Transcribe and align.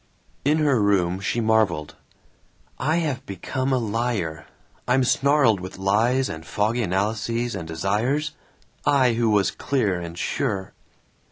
In 0.43 0.57
her 0.57 0.81
room 0.81 1.19
she 1.19 1.41
marveled, 1.41 1.95
"I 2.79 2.95
have 2.95 3.23
become 3.27 3.71
a 3.71 3.77
liar. 3.77 4.47
I'm 4.87 5.03
snarled 5.03 5.59
with 5.59 5.77
lies 5.77 6.27
and 6.27 6.43
foggy 6.43 6.81
analyses 6.81 7.53
and 7.53 7.67
desires 7.67 8.31
I 8.83 9.13
who 9.13 9.29
was 9.29 9.51
clear 9.51 9.99
and 10.01 10.17
sure." 10.17 10.73